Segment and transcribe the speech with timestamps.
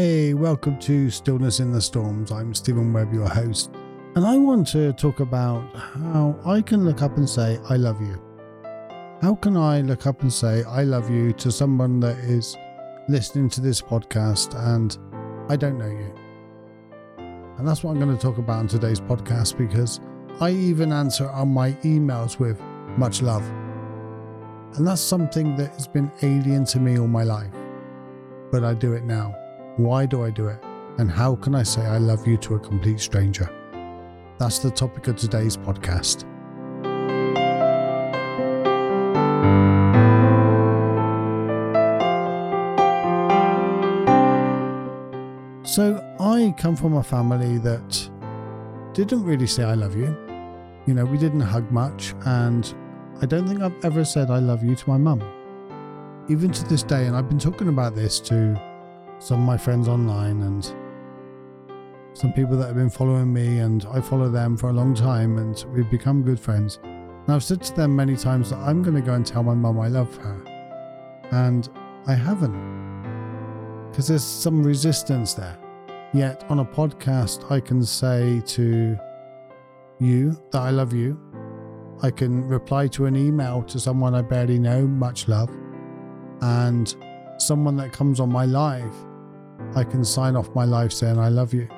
[0.00, 2.32] Hey, welcome to Stillness in the Storms.
[2.32, 3.70] I'm Stephen Webb, your host,
[4.16, 8.00] and I want to talk about how I can look up and say, I love
[8.00, 8.18] you.
[9.20, 12.56] How can I look up and say, I love you to someone that is
[13.10, 14.96] listening to this podcast and
[15.50, 16.14] I don't know you?
[17.58, 20.00] And that's what I'm going to talk about in today's podcast because
[20.40, 22.58] I even answer on my emails with
[22.96, 23.46] much love.
[24.78, 27.52] And that's something that has been alien to me all my life.
[28.50, 29.36] But I do it now.
[29.76, 30.58] Why do I do it?
[30.98, 33.48] And how can I say I love you to a complete stranger?
[34.38, 36.26] That's the topic of today's podcast.
[45.66, 48.10] So, I come from a family that
[48.92, 50.16] didn't really say I love you.
[50.86, 52.74] You know, we didn't hug much, and
[53.22, 55.22] I don't think I've ever said I love you to my mum.
[56.28, 58.60] Even to this day, and I've been talking about this to
[59.20, 60.64] some of my friends online and
[62.14, 65.38] some people that have been following me, and I follow them for a long time,
[65.38, 66.80] and we've become good friends.
[66.82, 69.54] And I've said to them many times that I'm going to go and tell my
[69.54, 70.42] mum I love her.
[71.30, 71.68] And
[72.06, 73.90] I haven't.
[73.90, 75.58] Because there's some resistance there.
[76.12, 78.98] Yet on a podcast, I can say to
[80.00, 81.20] you that I love you.
[82.02, 85.50] I can reply to an email to someone I barely know, much love.
[86.40, 86.96] And
[87.38, 88.94] someone that comes on my live
[89.76, 91.68] I can sign off my life saying I love you.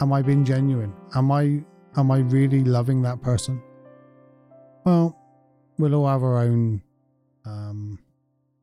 [0.00, 0.94] Am I being genuine?
[1.14, 1.62] Am I
[1.96, 3.62] am I really loving that person?
[4.86, 5.14] Well,
[5.78, 6.82] we'll all have our own
[7.44, 7.98] um,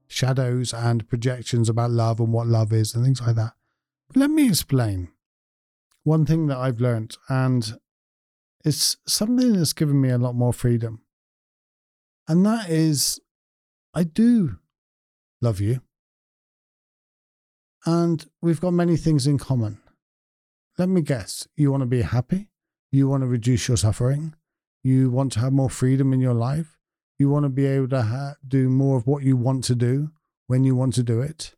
[0.08, 3.54] shadows and projections about love and what love is and things like that.
[4.08, 5.10] But let me explain
[6.04, 7.80] one thing that I've learned, and
[8.64, 11.02] it's something that's given me a lot more freedom.
[12.28, 13.20] And that is,
[13.94, 14.58] I do
[15.42, 15.82] love you.
[17.86, 19.80] And we've got many things in common.
[20.78, 22.50] Let me guess you want to be happy,
[22.92, 24.36] you want to reduce your suffering,
[24.84, 26.78] you want to have more freedom in your life,
[27.18, 30.12] you want to be able to ha- do more of what you want to do
[30.48, 31.56] when you want to do it,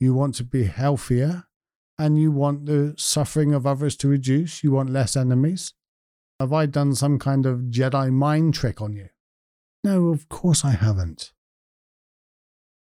[0.00, 1.44] you want to be healthier,
[1.98, 5.74] and you want the suffering of others to reduce, you want less enemies.
[6.40, 9.10] Have I done some kind of Jedi mind trick on you?
[9.84, 11.32] No, of course I haven't.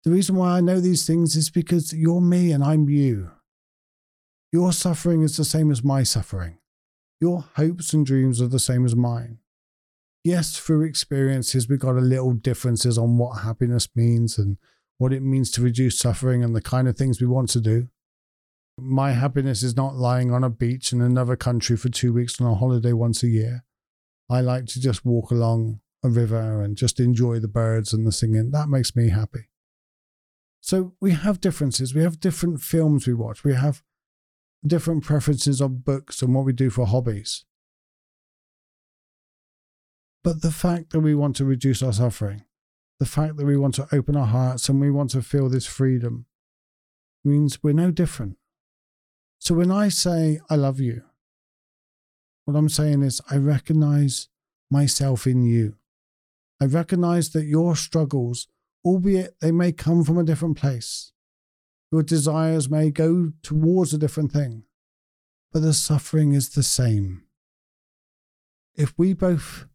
[0.05, 3.31] The reason why I know these things is because you're me and I'm you.
[4.53, 6.59] Your suffering is the same as my suffering.
[7.23, 9.39] Your hopes and dreams are the same as mine.
[10.23, 14.59] Yes, through experiences, we've got a little differences on what happiness means and
[14.99, 17.89] what it means to reduce suffering and the kind of things we want to do.
[18.79, 22.47] My happiness is not lying on a beach in another country for two weeks on
[22.47, 23.65] a holiday once a year.
[24.29, 28.13] I like to just walk along a river and just enjoy the birds and the
[28.13, 28.51] singing.
[28.51, 29.49] That makes me happy.
[30.65, 31.95] So we have differences.
[31.95, 33.45] We have different films we watch.
[33.45, 33.83] We have
[34.67, 37.45] different preferences on books and what we do for hobbies.
[40.23, 42.45] But the fact that we want to reduce our suffering,
[42.99, 45.67] the fact that we want to open our hearts and we want to feel this
[45.67, 46.25] freedom
[47.27, 48.39] means we're no different.
[49.39, 51.03] So when I say, I love you,
[52.47, 54.31] what I'm saying is, I recognize
[54.71, 55.77] myself in you.
[56.59, 58.49] I recognize that your struggles
[58.85, 61.13] albeit they may come from a different place.
[61.91, 64.65] Your desires may go towards a different thing,
[65.53, 67.23] but the suffering is the same.
[68.75, 69.67] If we both,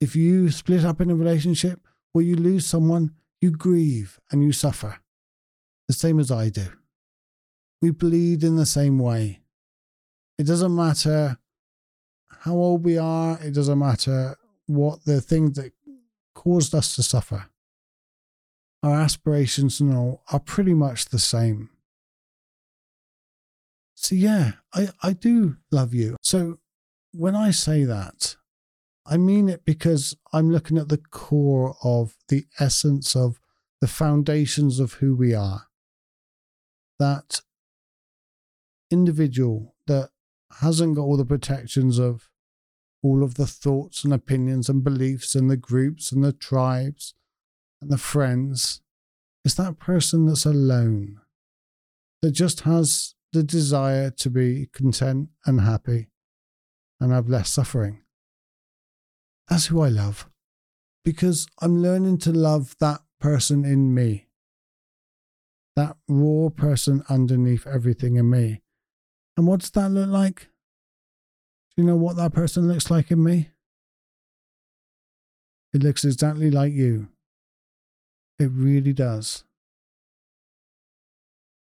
[0.00, 1.80] if you split up in a relationship
[2.12, 4.98] or you lose someone, you grieve and you suffer,
[5.86, 6.66] the same as I do.
[7.80, 9.42] We bleed in the same way.
[10.36, 11.38] It doesn't matter
[12.40, 15.72] how old we are, it doesn't matter what the thing that
[16.34, 17.48] caused us to suffer
[18.82, 21.70] our aspirations and all are pretty much the same.
[23.94, 26.16] So, yeah, I, I do love you.
[26.22, 26.58] So,
[27.12, 28.36] when I say that,
[29.04, 33.40] I mean it because I'm looking at the core of the essence of
[33.80, 35.66] the foundations of who we are.
[36.98, 37.40] That
[38.90, 40.10] individual that
[40.60, 42.28] hasn't got all the protections of
[43.02, 47.14] all of the thoughts and opinions and beliefs and the groups and the tribes
[47.80, 48.80] and the friends
[49.44, 51.20] is that person that's alone,
[52.22, 56.08] that just has the desire to be content and happy
[57.00, 58.02] and have less suffering.
[59.48, 60.28] That's who I love
[61.04, 64.26] because I'm learning to love that person in me,
[65.76, 68.62] that raw person underneath everything in me.
[69.36, 70.48] And what does that look like?
[71.76, 73.50] Do you know what that person looks like in me?
[75.72, 77.08] It looks exactly like you.
[78.38, 79.44] It really does.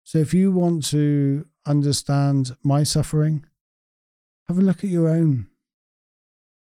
[0.05, 3.44] So if you want to understand my suffering,
[4.49, 5.49] have a look at your own.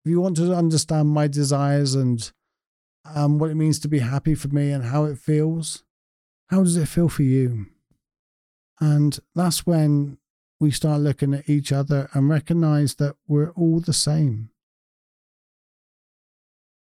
[0.04, 2.30] If you want to understand my desires and
[3.04, 5.82] um, what it means to be happy for me and how it feels,
[6.48, 7.66] how does it feel for you?
[8.80, 10.18] And that's when
[10.60, 14.50] we start looking at each other and recognize that we're all the same.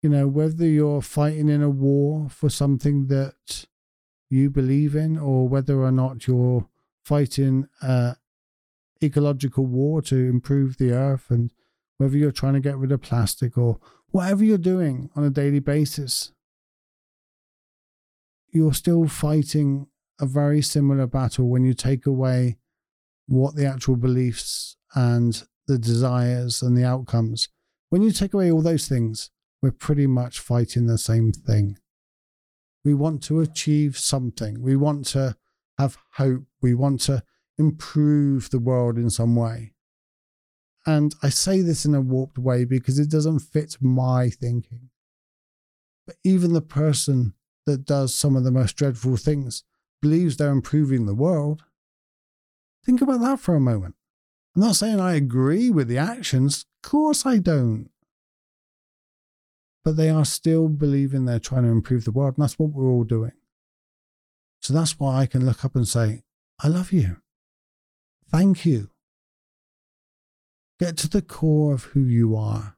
[0.03, 3.67] You know, whether you're fighting in a war for something that
[4.29, 6.69] you believe in, or whether or not you're
[7.05, 8.17] fighting a
[9.01, 11.53] ecological war to improve the earth, and
[11.99, 13.79] whether you're trying to get rid of plastic or
[14.11, 16.33] whatever you're doing on a daily basis,
[18.49, 19.87] you're still fighting
[20.21, 22.59] a very similar battle when you take away
[23.27, 27.49] what the actual beliefs and the desires and the outcomes.
[27.89, 29.31] When you take away all those things,
[29.63, 31.79] we're pretty much fighting the same thing.
[32.85, 34.61] We want to achieve something.
[34.61, 35.37] We want to
[35.79, 36.43] have hope.
[36.61, 37.23] We want to
[37.59, 39.75] improve the world in some way.
[40.85, 44.91] And I say this in a warped way because it doesn't fit my thinking.
[46.07, 47.35] But even the person
[47.67, 49.63] that does some of the most dreadful things
[50.01, 51.63] believes they're improving the world.
[52.85, 53.95] Think about that for a moment.
[54.57, 57.92] I'm not saying I agree with the actions, of course I don't.
[59.85, 62.91] But they are still believing they're trying to improve the world, and that's what we're
[62.91, 63.33] all doing.
[64.61, 66.23] So that's why I can look up and say,
[66.61, 67.17] I love you.
[68.31, 68.91] Thank you.
[70.79, 72.77] Get to the core of who you are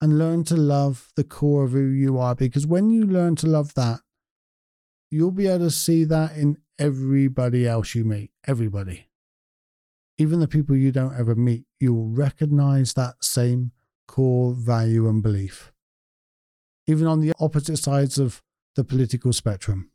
[0.00, 3.46] and learn to love the core of who you are because when you learn to
[3.46, 4.00] love that,
[5.10, 9.08] you'll be able to see that in everybody else you meet, everybody.
[10.18, 13.72] Even the people you don't ever meet, you'll recognize that same
[14.06, 15.72] core value and belief.
[16.86, 18.42] Even on the opposite sides of
[18.76, 19.90] the political spectrum,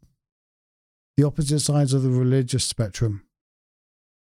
[1.17, 3.25] the opposite sides of the religious spectrum,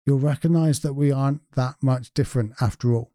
[0.06, 3.12] you'll recognize that we aren't that much different after all.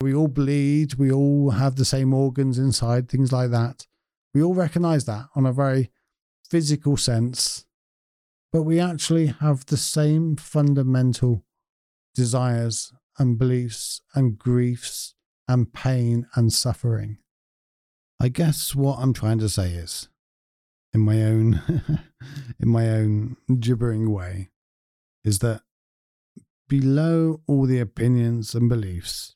[0.00, 3.86] We all bleed, we all have the same organs inside, things like that.
[4.34, 5.90] We all recognize that on a very
[6.48, 7.66] physical sense,
[8.52, 11.44] but we actually have the same fundamental
[12.14, 15.14] desires and beliefs and griefs
[15.48, 17.18] and pain and suffering.
[18.20, 20.08] I guess what I'm trying to say is,
[20.94, 21.60] in my own,
[22.60, 24.50] in my own gibbering way,
[25.24, 25.62] is that
[26.68, 29.34] below all the opinions and beliefs,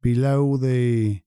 [0.00, 1.22] below the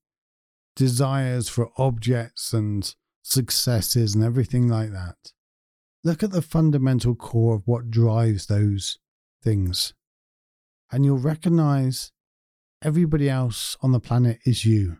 [0.75, 5.33] desires for objects and successes and everything like that.
[6.03, 8.99] Look at the fundamental core of what drives those
[9.43, 9.93] things.
[10.95, 12.13] And you'll recognize
[12.81, 14.99] everybody else on the planet is you.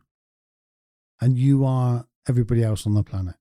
[1.22, 3.36] And you are everybody else on the planet.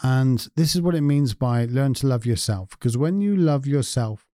[0.00, 2.70] And this is what it means by learn to love yourself.
[2.70, 4.28] Because when you love yourself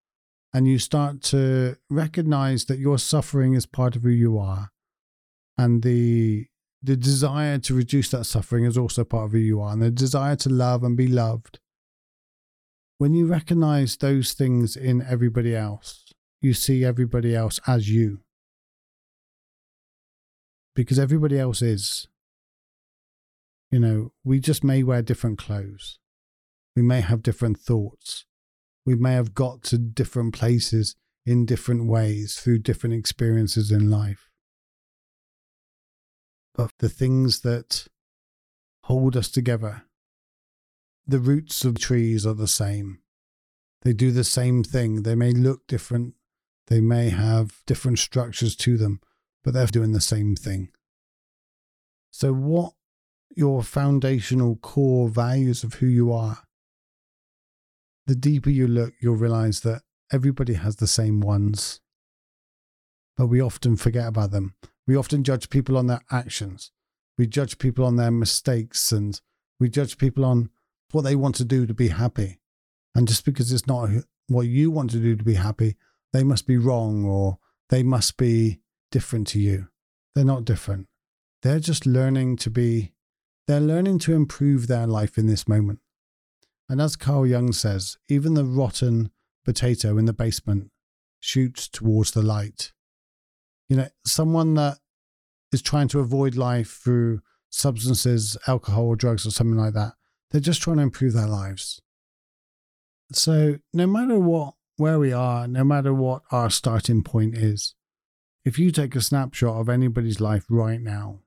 [0.53, 4.73] and you start to recognize that your suffering is part of who you are,
[5.57, 6.49] and the
[6.83, 9.91] the desire to reduce that suffering is also part of who you are, and the
[9.91, 11.61] desire to love and be loved.
[13.05, 16.11] When you recognize those things in everybody else,
[16.41, 18.21] you see everybody else as you.
[20.75, 22.09] Because everybody else is.
[23.71, 25.99] You know, we just may wear different clothes.
[26.75, 28.25] We may have different thoughts.
[28.87, 30.97] We may have got to different places
[31.27, 34.31] in different ways through different experiences in life
[36.55, 37.89] but the things that
[38.85, 39.83] hold us together.
[41.07, 43.01] The roots of trees are the same.
[43.83, 45.03] They do the same thing.
[45.03, 46.15] They may look different,
[46.69, 49.01] they may have different structures to them,
[49.43, 50.71] but they're doing the same thing.
[52.11, 52.73] So, what
[53.37, 56.39] your foundational core values of who you are,
[58.07, 59.83] the deeper you look, you'll realize that
[60.13, 61.81] everybody has the same ones,
[63.17, 64.55] but we often forget about them.
[64.87, 66.71] We often judge people on their actions.
[67.19, 69.21] We judge people on their mistakes and
[69.59, 70.51] we judge people on
[70.93, 72.41] what they want to do to be happy.
[72.95, 73.91] And just because it's not
[74.29, 75.77] what you want to do to be happy,
[76.13, 77.39] they must be wrong or
[77.71, 78.61] they must be
[78.91, 79.69] different to you.
[80.15, 80.87] They're not different.
[81.43, 82.93] They're just learning to be,
[83.47, 85.81] they're learning to improve their life in this moment.
[86.69, 89.11] And as Carl Jung says, even the rotten
[89.45, 90.71] potato in the basement
[91.21, 92.73] shoots towards the light
[93.69, 94.79] you know, someone that
[95.53, 99.93] is trying to avoid life through substances, alcohol, or drugs, or something like that,
[100.35, 101.81] they're just trying to improve their lives.
[103.13, 107.77] So, no matter what, where we are, no matter what our starting point is,
[108.45, 111.21] if you take a snapshot of anybody's life right now,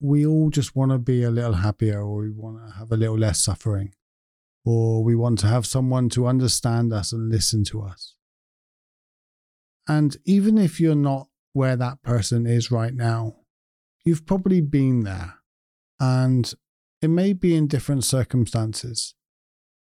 [0.00, 2.96] we all just want to be a little happier or we want to have a
[2.98, 3.94] little less suffering.
[4.66, 8.16] or we want to have someone to understand us and listen to us.
[9.88, 13.36] And even if you're not where that person is right now,
[14.04, 15.36] you've probably been there.
[15.98, 16.52] And
[17.02, 19.14] it may be in different circumstances.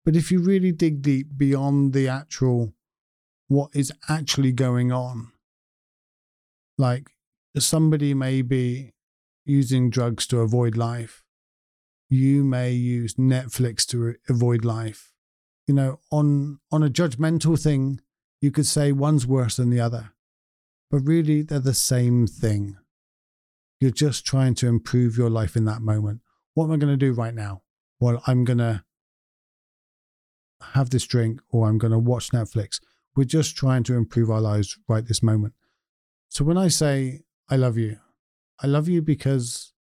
[0.04, 2.74] But if you really dig deep beyond the actual,
[3.48, 5.32] what is actually going on,
[6.78, 7.12] like
[7.58, 8.94] somebody may be
[9.46, 11.24] using drugs to avoid life.
[12.10, 15.14] You may use Netflix to avoid life.
[15.68, 18.02] You know, on on a judgmental thing,
[18.42, 20.12] you could say one's worse than the other.
[20.90, 22.78] But really they're the same thing.
[23.80, 26.22] You're just trying to improve your life in that moment.
[26.54, 27.62] What am I going to do right now?
[28.00, 28.84] Well, I'm going to
[30.74, 32.80] have this drink or I'm going to watch Netflix.
[33.16, 35.54] We're just trying to improve our lives right this moment.
[36.30, 37.98] So when I say, I love you,
[38.62, 39.74] I love you because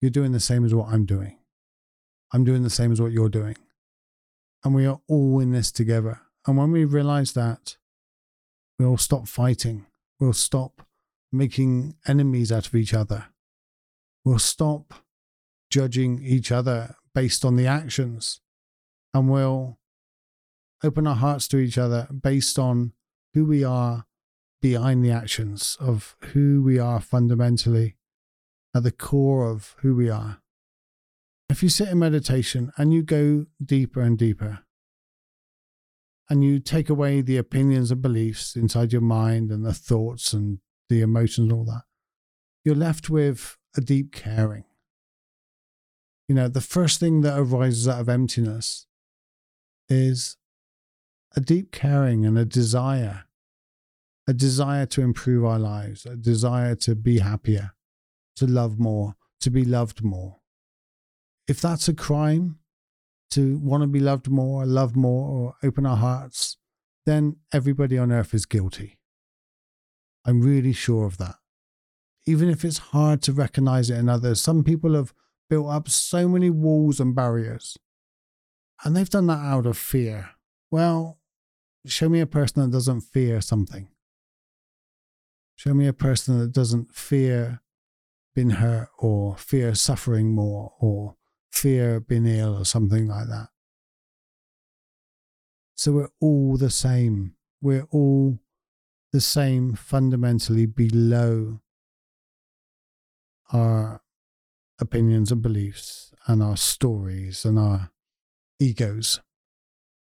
[0.00, 1.38] you're doing the same as what I'm doing.
[2.32, 3.56] I'm doing the same as what you're doing.
[4.64, 6.20] And we are all in this together.
[6.46, 7.76] And when we realize that,
[8.78, 9.86] we'll stop fighting.
[10.18, 10.82] We'll stop
[11.30, 13.26] making enemies out of each other.
[14.24, 14.94] We'll stop
[15.74, 18.40] judging each other based on the actions.
[19.12, 19.76] And we'll
[20.84, 22.92] open our hearts to each other based on
[23.32, 24.06] who we are
[24.62, 27.96] behind the actions of who we are fundamentally
[28.72, 30.38] at the core of who we are.
[31.48, 34.60] If you sit in meditation and you go deeper and deeper,
[36.30, 40.60] and you take away the opinions and beliefs inside your mind and the thoughts and
[40.88, 41.82] the emotions and all that,
[42.64, 44.64] you're left with a deep caring.
[46.28, 48.86] You know, the first thing that arises out of emptiness
[49.88, 50.36] is
[51.36, 53.24] a deep caring and a desire,
[54.26, 57.72] a desire to improve our lives, a desire to be happier,
[58.36, 60.36] to love more, to be loved more.
[61.46, 62.58] If that's a crime,
[63.32, 66.56] to want to be loved more, love more, or open our hearts,
[67.04, 68.98] then everybody on earth is guilty.
[70.24, 71.34] I'm really sure of that.
[72.26, 75.12] Even if it's hard to recognize it in others, some people have
[75.54, 77.78] built up so many walls and barriers.
[78.84, 80.30] And they've done that out of fear.
[80.68, 81.20] Well,
[81.86, 83.86] show me a person that doesn't fear something.
[85.54, 87.60] Show me a person that doesn't fear
[88.34, 91.14] being hurt or fear suffering more or
[91.52, 93.50] fear being ill or something like that.
[95.76, 97.36] So we're all the same.
[97.62, 98.40] We're all
[99.12, 101.60] the same fundamentally below
[103.52, 104.00] our
[104.80, 107.90] opinions and beliefs and our stories and our
[108.58, 109.20] egos.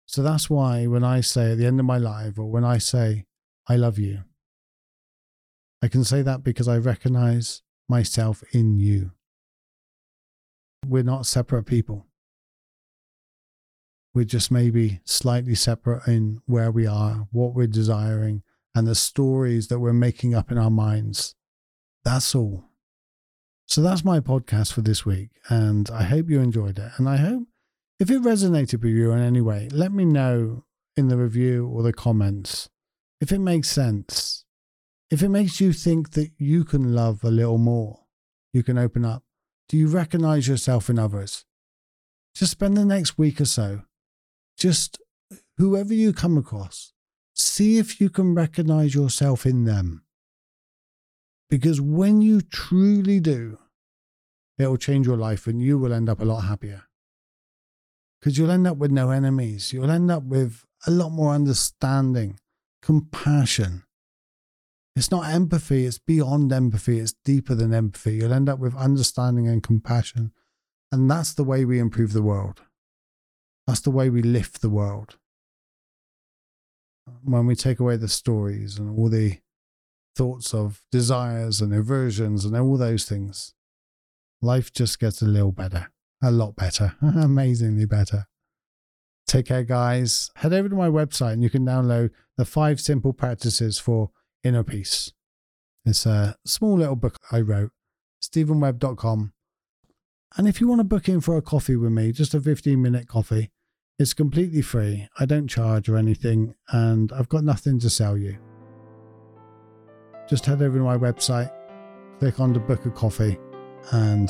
[0.07, 2.79] So that's why when I say at the end of my life or when I
[2.79, 3.27] say,
[3.69, 4.21] I love you,
[5.83, 9.13] I can say that because I recognize myself in you.
[10.87, 12.07] We're not separate people.
[14.15, 18.43] We're just maybe slightly separate in where we are, what we're desiring,
[18.75, 21.35] and the stories that we're making up in our minds.
[22.05, 22.65] That's all.
[23.67, 25.31] So that's my podcast for this week.
[25.49, 26.93] And I hope you enjoyed it.
[26.97, 27.45] And I hope
[27.99, 30.65] if it resonated with you in any way, let me know
[30.97, 32.69] in the review or the comments
[33.21, 34.45] if it makes sense.
[35.11, 38.01] If it makes you think that you can love a little more,
[38.53, 39.23] you can open up.
[39.69, 41.45] Do you recognize yourself in others?
[42.35, 43.83] Just spend the next week or so,
[44.57, 45.01] just
[45.59, 46.93] whoever you come across,
[47.35, 50.06] see if you can recognize yourself in them.
[51.49, 53.59] Because when you truly do,
[54.59, 56.85] it will change your life and you will end up a lot happier.
[58.21, 59.73] Because you'll end up with no enemies.
[59.73, 62.41] You'll end up with a lot more understanding,
[62.83, 63.85] compassion,
[64.97, 68.15] it's not empathy, it's beyond empathy, it's deeper than empathy.
[68.15, 70.33] You'll end up with understanding and compassion.
[70.91, 72.63] And that's the way we improve the world.
[73.67, 75.19] That's the way we lift the world.
[77.23, 79.39] When we take away the stories and all the
[80.17, 83.55] thoughts of desires and aversions and all those things,
[84.41, 85.91] life just gets a little better,
[86.23, 88.27] a lot better, amazingly better.
[89.27, 90.31] Take care, guys.
[90.37, 94.11] Head over to my website and you can download the five simple practices for
[94.43, 95.13] Inner Peace.
[95.85, 97.71] It's a small little book I wrote,
[98.23, 99.33] stephenwebb.com.
[100.37, 102.81] And if you want to book in for a coffee with me, just a 15
[102.81, 103.51] minute coffee,
[103.99, 105.09] it's completely free.
[105.19, 108.37] I don't charge or anything, and I've got nothing to sell you.
[110.29, 111.51] Just head over to my website,
[112.19, 113.39] click on the book a coffee,
[113.93, 114.29] and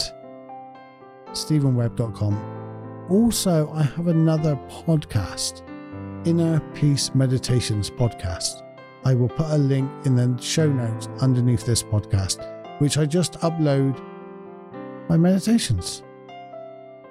[1.30, 3.06] stephenwebb.com.
[3.10, 5.62] Also, I have another podcast,
[6.26, 8.62] Inner Peace Meditations Podcast.
[9.04, 12.44] I will put a link in the show notes underneath this podcast,
[12.80, 13.98] which I just upload
[15.08, 16.02] my meditations.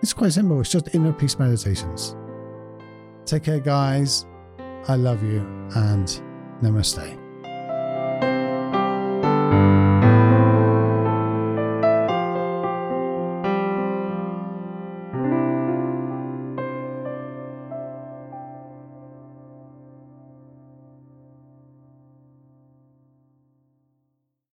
[0.02, 2.16] It's quite simple, it's just inner peace meditations.
[3.26, 4.26] Take care, guys.
[4.88, 5.40] I love you
[5.76, 6.22] and
[6.62, 7.25] namaste.